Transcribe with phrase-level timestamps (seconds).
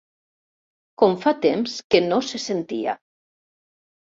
[1.01, 2.99] Com fa temps que no se sentia.